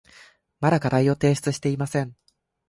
[0.59, 2.15] まだ課題を提出していません。